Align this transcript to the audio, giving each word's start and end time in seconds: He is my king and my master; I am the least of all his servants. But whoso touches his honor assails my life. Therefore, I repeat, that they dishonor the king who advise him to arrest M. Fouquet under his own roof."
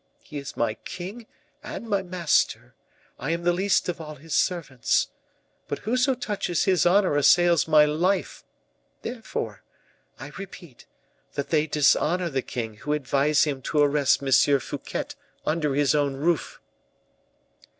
He 0.23 0.39
is 0.39 0.57
my 0.57 0.73
king 0.73 1.27
and 1.61 1.87
my 1.87 2.01
master; 2.01 2.73
I 3.19 3.29
am 3.29 3.43
the 3.43 3.53
least 3.53 3.87
of 3.87 4.01
all 4.01 4.15
his 4.15 4.33
servants. 4.33 5.09
But 5.67 5.77
whoso 5.77 6.15
touches 6.15 6.63
his 6.63 6.87
honor 6.87 7.15
assails 7.17 7.67
my 7.67 7.85
life. 7.85 8.43
Therefore, 9.03 9.61
I 10.19 10.31
repeat, 10.39 10.87
that 11.35 11.51
they 11.51 11.67
dishonor 11.67 12.31
the 12.31 12.41
king 12.41 12.77
who 12.77 12.93
advise 12.93 13.43
him 13.43 13.61
to 13.61 13.77
arrest 13.83 14.23
M. 14.23 14.59
Fouquet 14.59 15.09
under 15.45 15.75
his 15.75 15.93
own 15.93 16.15
roof." 16.15 16.59